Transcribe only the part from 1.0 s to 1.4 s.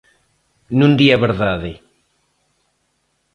a